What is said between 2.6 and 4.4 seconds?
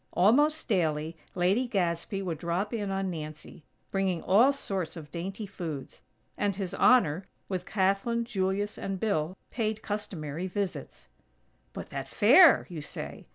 in on Nancy, bringing